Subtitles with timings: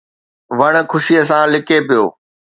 [0.59, 2.05] وڻ خوشيءَ سان لڪي پيو